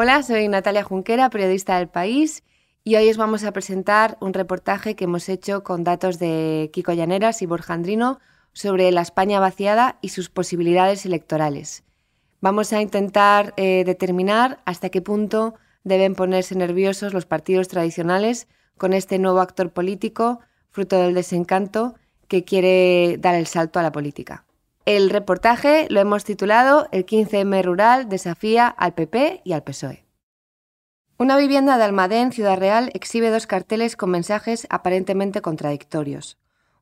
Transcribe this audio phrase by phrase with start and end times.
[0.00, 2.44] Hola, soy Natalia Junquera, periodista del País,
[2.84, 6.92] y hoy os vamos a presentar un reportaje que hemos hecho con datos de Kiko
[6.92, 8.20] Llaneras y Borja Andrino
[8.52, 11.82] sobre la España vaciada y sus posibilidades electorales.
[12.40, 18.46] Vamos a intentar eh, determinar hasta qué punto deben ponerse nerviosos los partidos tradicionales
[18.76, 20.38] con este nuevo actor político,
[20.70, 21.96] fruto del desencanto,
[22.28, 24.44] que quiere dar el salto a la política.
[24.88, 30.06] El reportaje lo hemos titulado El 15M Rural desafía al PP y al PSOE.
[31.18, 36.38] Una vivienda de Almadén, Ciudad Real, exhibe dos carteles con mensajes aparentemente contradictorios.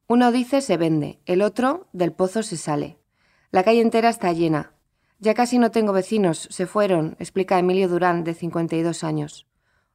[0.06, 2.97] Uno dice se vende, el otro del pozo se sale.
[3.50, 4.70] La calle entera está llena.
[5.19, 9.48] Ya casi no tengo vecinos, se fueron, explica Emilio Durán, de 52 años.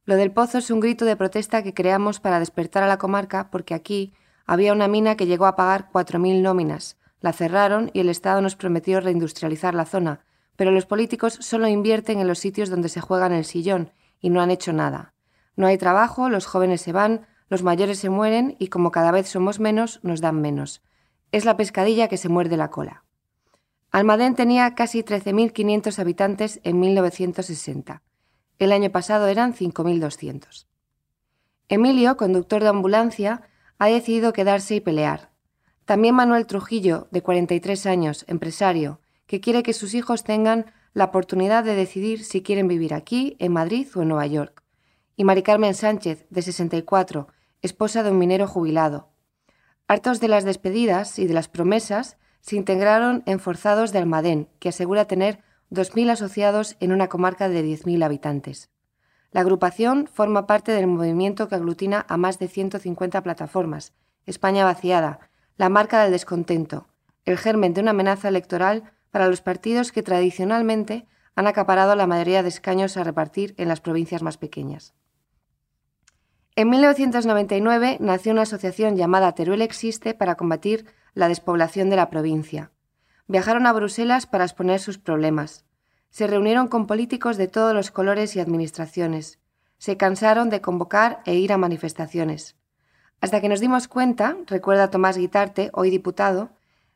[0.04, 3.50] Lo del pozo es un grito de protesta que creamos para despertar a la comarca
[3.52, 4.12] porque aquí
[4.46, 8.56] había una mina que llegó a pagar 4.000 nóminas, la cerraron y el Estado nos
[8.56, 10.26] prometió reindustrializar la zona,
[10.56, 14.42] pero los políticos solo invierten en los sitios donde se juegan el sillón y no
[14.42, 15.14] han hecho nada.
[15.56, 19.28] No hay trabajo, los jóvenes se van, los mayores se mueren y como cada vez
[19.30, 20.82] somos menos, nos dan menos.
[21.32, 23.04] Es la pescadilla que se muerde la cola.
[23.92, 28.02] Almadén tenía casi 13.500 habitantes en 1960.
[28.58, 30.66] El año pasado eran 5.200.
[31.68, 33.42] Emilio, conductor de ambulancia,
[33.80, 35.31] ha decidido quedarse y pelear.
[35.92, 41.66] También Manuel Trujillo, de 43 años, empresario, que quiere que sus hijos tengan la oportunidad
[41.66, 44.64] de decidir si quieren vivir aquí, en Madrid o en Nueva York.
[45.18, 47.28] Y Mari Carmen Sánchez, de 64,
[47.62, 49.10] esposa de un minero jubilado.
[49.86, 54.70] Hartos de las despedidas y de las promesas, se integraron en Forzados de Almadén, que
[54.70, 58.70] asegura tener 2.000 asociados en una comarca de 10.000 habitantes.
[59.32, 63.92] La agrupación forma parte del movimiento que aglutina a más de 150 plataformas,
[64.26, 65.31] España vaciada,
[65.62, 66.88] la marca del descontento,
[67.24, 72.42] el germen de una amenaza electoral para los partidos que tradicionalmente han acaparado la mayoría
[72.42, 74.96] de escaños a repartir en las provincias más pequeñas.
[76.56, 82.72] En 1999 nació una asociación llamada Teruel Existe para combatir la despoblación de la provincia.
[83.28, 85.64] Viajaron a Bruselas para exponer sus problemas.
[86.10, 89.38] Se reunieron con políticos de todos los colores y administraciones.
[89.78, 92.56] Se cansaron de convocar e ir a manifestaciones
[93.22, 96.50] hasta que nos dimos cuenta, recuerda Tomás Guitarte, hoy diputado,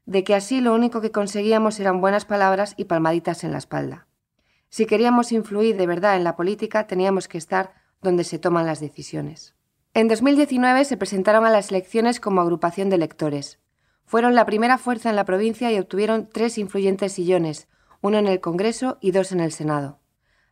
[0.07, 4.07] de que así lo único que conseguíamos eran buenas palabras y palmaditas en la espalda.
[4.69, 8.79] Si queríamos influir de verdad en la política, teníamos que estar donde se toman las
[8.79, 9.53] decisiones.
[9.93, 13.59] En 2019 se presentaron a las elecciones como agrupación de electores.
[14.05, 17.67] Fueron la primera fuerza en la provincia y obtuvieron tres influyentes sillones,
[18.01, 19.99] uno en el Congreso y dos en el Senado.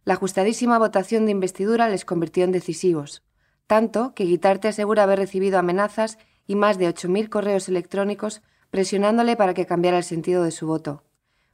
[0.05, 3.23] La ajustadísima votación de investidura les convirtió en decisivos
[3.67, 9.53] tanto que Guitarte asegura haber recibido amenazas y más de 8.000 correos electrónicos presionándole para
[9.53, 11.03] que cambiara el sentido de su voto.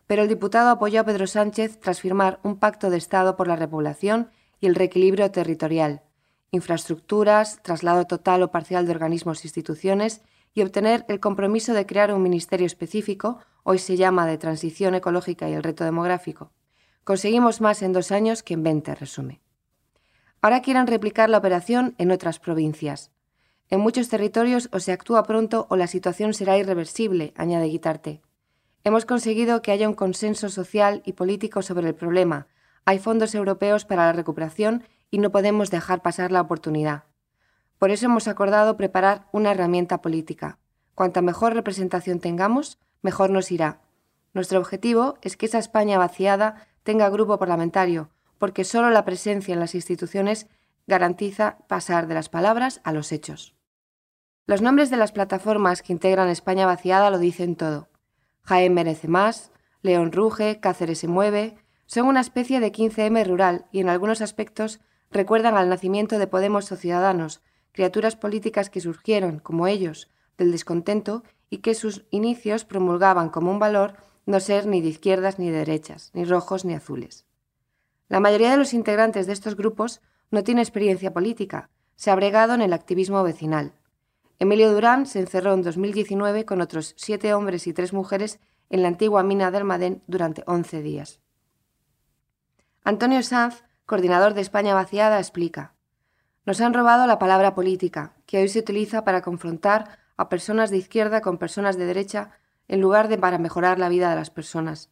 [0.08, 3.56] Pero el diputado apoyó a Pedro Sánchez tras firmar un pacto de Estado por la
[3.56, 6.02] repoblación y el reequilibrio territorial,
[6.52, 10.22] infraestructuras, traslado total o parcial de organismos e instituciones
[10.54, 15.50] y obtener el compromiso de crear un ministerio específico, hoy se llama de Transición Ecológica
[15.50, 16.52] y el Reto Demográfico.
[17.04, 19.42] Conseguimos más en dos años que en veinte, resume.
[20.42, 23.12] Ahora quieren replicar la operación en otras provincias.
[23.70, 28.22] En muchos territorios o se actúa pronto o la situación será irreversible, añade Guitarte.
[28.84, 32.48] Hemos conseguido que haya un consenso social y político sobre el problema.
[32.86, 37.04] Hay fondos europeos para la recuperación y no podemos dejar pasar la oportunidad.
[37.78, 40.58] Por eso hemos acordado preparar una herramienta política.
[40.96, 43.82] Cuanta mejor representación tengamos, mejor nos irá.
[44.34, 49.60] Nuestro objetivo es que esa España vaciada tenga grupo parlamentario, porque solo la presencia en
[49.60, 50.48] las instituciones
[50.88, 53.56] garantiza pasar de las palabras a los hechos.
[54.48, 57.90] Los nombres de las plataformas que integran España vaciada lo dicen todo.
[58.42, 59.52] Jaén merece más,
[59.84, 61.56] León ruge, Cáceres se mueve,
[61.86, 64.80] son una especie de 15M rural y en algunos aspectos
[65.12, 67.42] recuerdan al nacimiento de Podemos o Ciudadanos,
[67.72, 73.60] criaturas políticas que surgieron, como ellos, del descontento y que sus inicios promulgaban como un
[73.60, 77.29] valor no ser ni de izquierdas ni de derechas, ni rojos ni azules.
[78.10, 80.02] La mayoría de los integrantes de estos grupos
[80.32, 83.74] no tiene experiencia política, se ha bregado en el activismo vecinal.
[84.40, 88.40] Emilio Durán se encerró en 2019 con otros siete hombres y tres mujeres
[88.70, 91.20] en la antigua mina de Almadén durante 11 días.
[92.84, 95.76] Antonio Sanz, coordinador de España Vaciada, explica:
[96.46, 100.78] Nos han robado la palabra política, que hoy se utiliza para confrontar a personas de
[100.78, 102.32] izquierda con personas de derecha
[102.68, 104.90] en lugar de para mejorar la vida de las personas.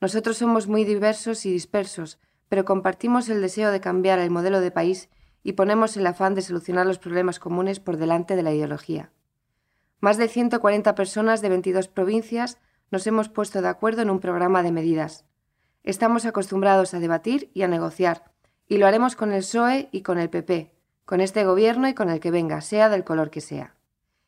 [0.00, 4.70] Nosotros somos muy diversos y dispersos, pero compartimos el deseo de cambiar el modelo de
[4.70, 5.08] país
[5.42, 9.12] y ponemos el afán de solucionar los problemas comunes por delante de la ideología.
[10.00, 12.58] Más de 140 personas de 22 provincias
[12.90, 15.24] nos hemos puesto de acuerdo en un programa de medidas.
[15.82, 18.32] Estamos acostumbrados a debatir y a negociar,
[18.68, 20.72] Y lo haremos con el PSOE y con el PP,
[21.04, 23.76] con este gobierno y con el que venga, sea del color que sea.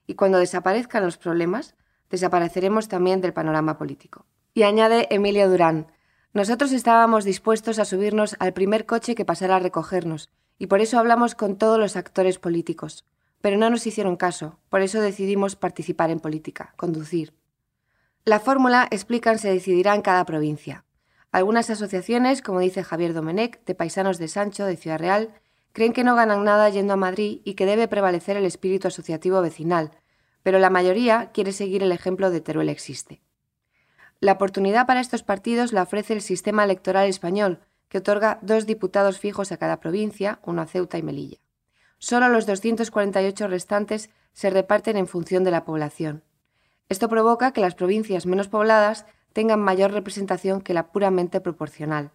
[0.06, 1.74] Y cuando desaparezcan los problemas,
[2.08, 4.26] desapareceremos también del panorama político.
[4.54, 5.88] Y añade Emilio Durán,
[6.34, 10.28] nosotros estábamos dispuestos a subirnos al primer coche que pasara a recogernos,
[10.58, 13.04] y por eso hablamos con todos los actores políticos.
[13.40, 17.32] Pero no nos hicieron caso, por eso decidimos participar en política, conducir.
[18.24, 20.84] La fórmula, explican, se decidirá en cada provincia.
[21.30, 25.34] Algunas asociaciones, como dice Javier Domenech, de Paisanos de Sancho, de Ciudad Real,
[25.72, 29.40] creen que no ganan nada yendo a Madrid y que debe prevalecer el espíritu asociativo
[29.40, 29.92] vecinal,
[30.42, 33.22] pero la mayoría quiere seguir el ejemplo de Teruel Existe.
[34.20, 39.20] La oportunidad para estos partidos la ofrece el sistema electoral español, que otorga dos diputados
[39.20, 41.38] fijos a cada provincia, uno a Ceuta y Melilla.
[41.98, 46.24] Solo los 248 restantes se reparten en función de la población.
[46.88, 52.10] Esto provoca que las provincias menos pobladas tengan mayor representación que la puramente proporcional.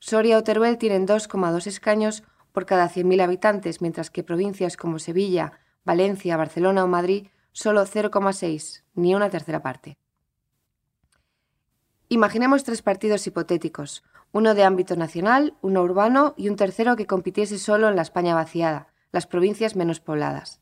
[0.00, 5.52] Soria o Teruel tienen 2,2 escaños por cada 100.000 habitantes, mientras que provincias como Sevilla,
[5.84, 9.96] Valencia, Barcelona o Madrid solo 0,6, ni una tercera parte.
[12.08, 17.58] Imaginemos tres partidos hipotéticos, uno de ámbito nacional, uno urbano y un tercero que compitiese
[17.58, 20.60] solo en la España vaciada, las provincias menos pobladas.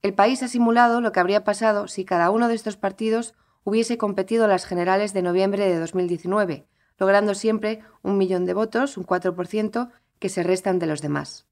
[0.00, 3.34] El país ha simulado lo que habría pasado si cada uno de estos partidos
[3.64, 6.68] hubiese competido en las generales de noviembre de 2019,
[6.98, 9.90] logrando siempre un millón de votos, un 4%,
[10.20, 11.46] que se restan de los demás.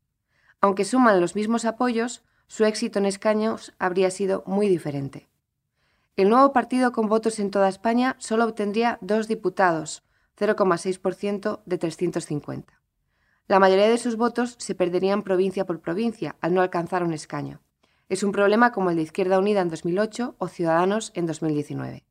[0.61, 5.28] Aunque suman los mismos apoyos, su éxito en escaños habría sido muy diferente.
[6.19, 10.03] El nuevo partido con votos en toda España solo obtendría dos diputados,
[10.37, 12.73] 0,6% de 350.
[13.47, 17.61] La mayoría de sus votos se perderían provincia por provincia al no alcanzar un escaño.
[18.09, 22.05] Es un problema como el de Izquierda Unida en 2008 o Ciudadanos en 2019.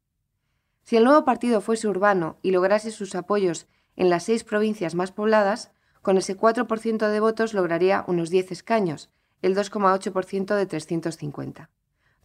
[0.83, 3.67] Si el nuevo partido fuese urbano y lograse sus apoyos
[3.97, 5.71] en las seis provincias más pobladas,
[6.01, 9.09] con ese 4% de votos lograría unos 10 escaños,
[9.41, 11.69] el 2,8% de 350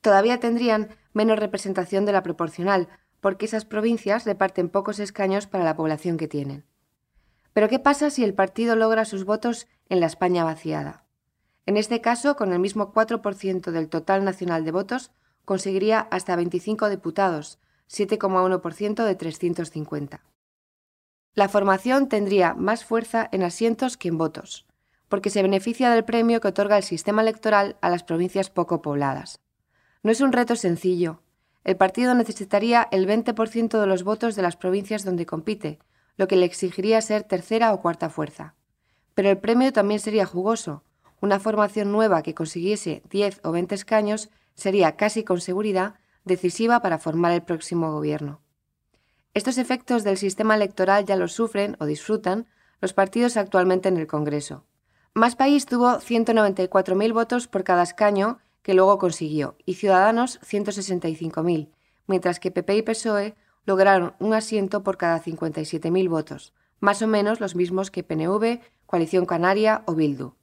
[0.02, 2.88] todavía tendrían menos representación de la proporcional,
[3.20, 6.66] porque esas provincias reparten pocos escaños para la población que tienen.
[7.54, 11.04] Pero ¿qué pasa si el partido logra sus votos en la España vaciada?
[11.64, 15.12] En este caso, con el mismo 4% del total nacional de votos,
[15.44, 17.58] conseguiría hasta 25 diputados,
[17.88, 20.22] 7,1% de 350.
[21.34, 24.66] La formación tendría más fuerza en asientos que en votos,
[25.08, 29.41] porque se beneficia del premio que otorga el sistema electoral a las provincias poco pobladas.
[30.02, 31.20] No es un reto sencillo.
[31.64, 35.78] El partido necesitaría el 20% de los votos de las provincias donde compite,
[36.16, 38.54] lo que le exigiría ser tercera o cuarta fuerza.
[39.14, 40.82] Pero el premio también sería jugoso.
[41.20, 45.94] Una formación nueva que consiguiese 10 o 20 escaños sería casi con seguridad
[46.24, 48.40] decisiva para formar el próximo gobierno.
[49.34, 52.46] Estos efectos del sistema electoral ya los sufren o disfrutan
[52.80, 54.64] los partidos actualmente en el Congreso.
[55.14, 61.70] Más País tuvo 194.000 votos por cada escaño que luego consiguió, y Ciudadanos 165.000,
[62.06, 67.40] mientras que PP y PSOE lograron un asiento por cada 57.000 votos, más o menos
[67.40, 70.34] los mismos que PNV, Coalición Canaria o Bildu.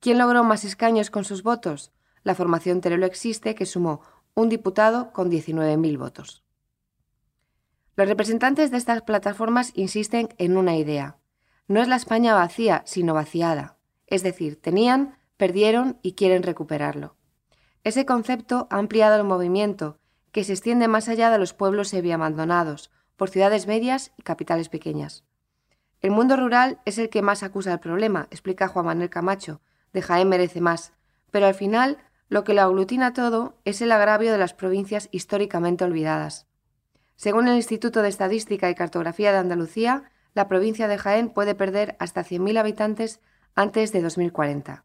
[0.00, 1.92] ¿Quién logró más escaños con sus votos?
[2.22, 4.02] La formación Terelo Existe, que sumó
[4.34, 6.44] un diputado con 19.000 votos.
[7.96, 11.18] Los representantes de estas plataformas insisten en una idea.
[11.68, 13.76] No es la España vacía, sino vaciada.
[14.06, 17.16] Es decir, tenían, perdieron y quieren recuperarlo.
[17.82, 19.98] Ese concepto ha ampliado el movimiento,
[20.32, 25.24] que se extiende más allá de los pueblos semi-abandonados, por ciudades medias y capitales pequeñas.
[26.02, 29.60] El mundo rural es el que más acusa el problema, explica Juan Manuel Camacho,
[29.92, 30.92] de Jaén merece más,
[31.30, 35.84] pero al final lo que lo aglutina todo es el agravio de las provincias históricamente
[35.84, 36.46] olvidadas.
[37.16, 41.96] Según el Instituto de Estadística y Cartografía de Andalucía, la provincia de Jaén puede perder
[41.98, 43.20] hasta 100.000 habitantes
[43.54, 44.84] antes de 2040.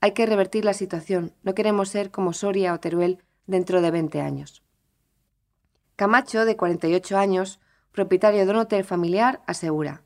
[0.00, 1.34] Hay que revertir la situación.
[1.42, 4.62] No queremos ser como Soria o Teruel dentro de 20 años.
[5.96, 7.58] Camacho, de 48 años,
[7.90, 10.02] propietario de un hotel familiar, asegura.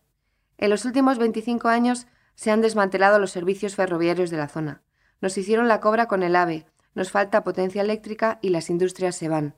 [0.56, 4.82] En los últimos 25 años se han desmantelado los servicios ferroviarios de la zona.
[5.20, 9.28] Nos hicieron la cobra con el AVE, nos falta potencia eléctrica y las industrias se
[9.28, 9.54] van.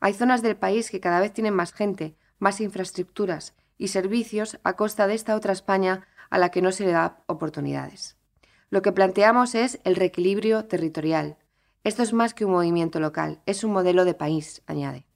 [0.00, 4.74] Hay zonas del país que cada vez tienen más gente, más infraestructuras y servicios a
[4.74, 8.17] costa de esta otra España a la que no se le da oportunidades.
[8.70, 11.38] Lo que planteamos es el reequilibrio territorial.
[11.84, 15.06] Esto es más que un movimiento local, es un modelo de país, añade.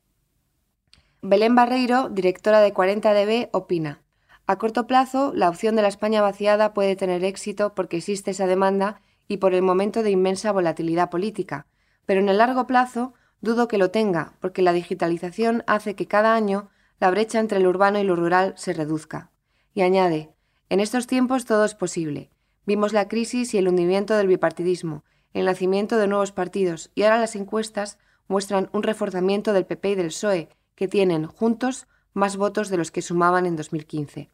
[1.21, 4.03] Belén Barreiro, directora de 40DB, opina.
[4.47, 8.47] A corto plazo, la opción de la España vaciada puede tener éxito porque existe esa
[8.47, 11.67] demanda y por el momento de inmensa volatilidad política,
[12.07, 16.35] pero en el largo plazo dudo que lo tenga, porque la digitalización hace que cada
[16.35, 19.31] año la brecha entre lo urbano y lo rural se reduzca.
[19.75, 20.35] Y añade,
[20.71, 22.32] en estos tiempos todo es posible,
[22.64, 25.04] Vimos la crisis y el hundimiento del bipartidismo,
[25.35, 29.95] el nacimiento de nuevos partidos y ahora las encuestas muestran un reforzamiento del PP y
[29.97, 34.31] del PSOE, que tienen, juntos, más votos de los que sumaban en 2015.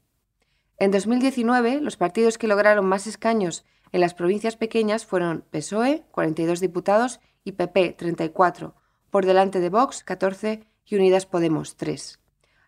[0.79, 6.61] En 2019, los partidos que lograron más escaños en las provincias pequeñas fueron PSOE, 42
[6.61, 8.75] diputados, y PP, 34,
[9.11, 12.21] por delante de Vox, 14, y Unidas Podemos, 3.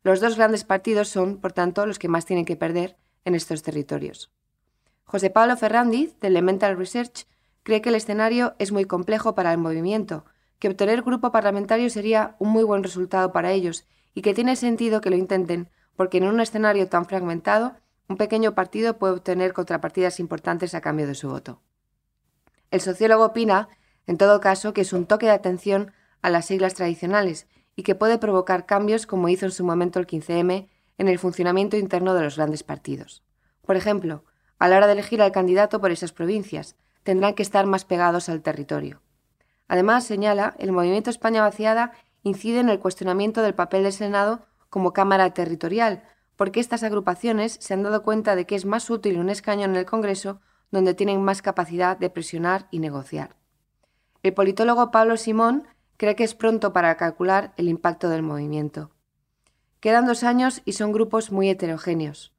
[0.02, 3.62] Los dos grandes partidos son, por tanto, los que más tienen que perder en estos
[3.62, 4.30] territorios.
[5.10, 7.26] José Pablo Ferrandiz, de Elemental Research,
[7.64, 10.24] cree que el escenario es muy complejo para el movimiento,
[10.60, 15.00] que obtener grupo parlamentario sería un muy buen resultado para ellos y que tiene sentido
[15.00, 17.74] que lo intenten, porque en un escenario tan fragmentado,
[18.08, 21.60] un pequeño partido puede obtener contrapartidas importantes a cambio de su voto.
[22.70, 23.68] El sociólogo opina,
[24.06, 25.90] en todo caso, que es un toque de atención
[26.22, 30.06] a las siglas tradicionales y que puede provocar cambios como hizo en su momento el
[30.06, 33.24] 15M en el funcionamiento interno de los grandes partidos.
[33.66, 34.22] Por ejemplo,
[34.60, 38.28] a la hora de elegir al candidato por esas provincias, tendrán que estar más pegados
[38.28, 39.00] al territorio.
[39.66, 44.92] Además, señala, el movimiento España vaciada incide en el cuestionamiento del papel del Senado como
[44.92, 46.04] Cámara territorial,
[46.36, 49.76] porque estas agrupaciones se han dado cuenta de que es más útil un escaño en
[49.76, 50.40] el Congreso
[50.70, 53.36] donde tienen más capacidad de presionar y negociar.
[54.22, 58.90] El politólogo Pablo Simón cree que es pronto para calcular el impacto del movimiento.
[59.80, 62.32] Quedan dos años y son grupos muy heterogéneos.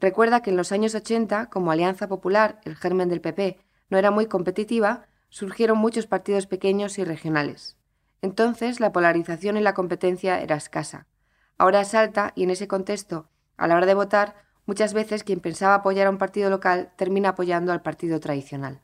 [0.00, 4.10] Recuerda que en los años 80, como Alianza Popular, el germen del PP, no era
[4.10, 7.76] muy competitiva, surgieron muchos partidos pequeños y regionales.
[8.22, 11.06] Entonces la polarización y la competencia era escasa.
[11.58, 14.34] Ahora es alta y en ese contexto, a la hora de votar,
[14.66, 18.82] muchas veces quien pensaba apoyar a un partido local termina apoyando al partido tradicional.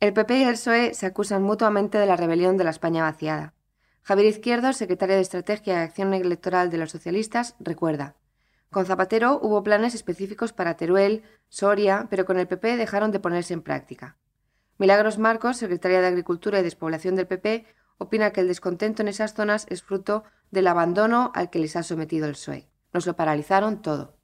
[0.00, 3.54] El PP y el PSOE se acusan mutuamente de la rebelión de la España vaciada.
[4.02, 8.16] Javier Izquierdo, secretario de Estrategia y Acción Electoral de los socialistas, recuerda.
[8.74, 13.54] Con Zapatero hubo planes específicos para Teruel, Soria, pero con el PP dejaron de ponerse
[13.54, 14.16] en práctica.
[14.78, 17.66] Milagros Marcos, secretaria de Agricultura y Despoblación del PP,
[17.98, 21.84] opina que el descontento en esas zonas es fruto del abandono al que les ha
[21.84, 22.68] sometido el PSOE.
[22.92, 24.16] Nos lo paralizaron todo.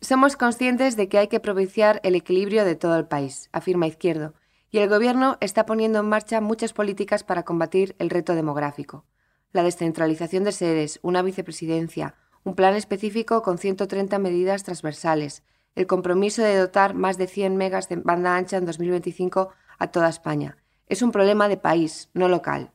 [0.00, 4.34] Somos conscientes de que hay que propiciar el equilibrio de todo el país, afirma Izquierdo,
[4.72, 9.06] y el Gobierno está poniendo en marcha muchas políticas para combatir el reto demográfico.
[9.52, 15.42] La descentralización de sedes, una vicepresidencia, un plan específico con 130 medidas transversales,
[15.74, 20.08] el compromiso de dotar más de 100 megas de banda ancha en 2025 a toda
[20.08, 20.56] España.
[20.86, 22.72] Es un problema de país, no local.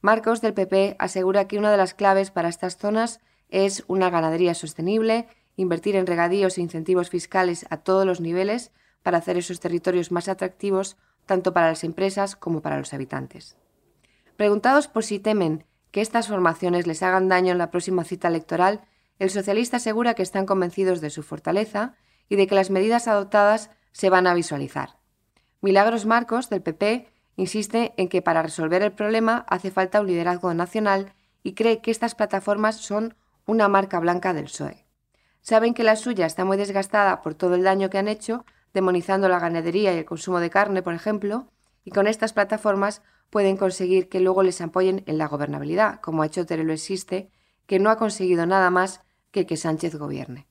[0.00, 4.54] Marcos del PP asegura que una de las claves para estas zonas es una ganadería
[4.54, 10.12] sostenible, invertir en regadíos e incentivos fiscales a todos los niveles para hacer esos territorios
[10.12, 13.56] más atractivos tanto para las empresas como para los habitantes.
[14.36, 18.80] Preguntados por si temen que estas formaciones les hagan daño en la próxima cita electoral,
[19.18, 21.94] el socialista asegura que están convencidos de su fortaleza
[22.28, 24.96] y de que las medidas adoptadas se van a visualizar.
[25.60, 30.54] Milagros Marcos, del PP, insiste en que para resolver el problema hace falta un liderazgo
[30.54, 33.14] nacional y cree que estas plataformas son
[33.46, 34.86] una marca blanca del PSOE.
[35.42, 39.28] Saben que la suya está muy desgastada por todo el daño que han hecho, demonizando
[39.28, 41.48] la ganadería y el consumo de carne, por ejemplo,
[41.84, 46.26] y con estas plataformas pueden conseguir que luego les apoyen en la gobernabilidad, como ha
[46.26, 47.30] hecho Teruel Existe,
[47.66, 50.49] que no ha conseguido nada más que que Sánchez gobierne.